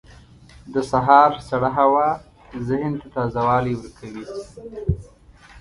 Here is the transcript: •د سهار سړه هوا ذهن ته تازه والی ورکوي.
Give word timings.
•د 0.73 0.75
سهار 0.91 1.31
سړه 1.49 1.69
هوا 1.79 2.07
ذهن 2.67 2.93
ته 2.99 3.07
تازه 3.15 3.41
والی 3.47 3.73
ورکوي. 3.77 4.25